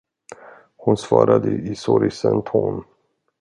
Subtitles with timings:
[0.77, 2.83] Hon svarade i sorgsen ton.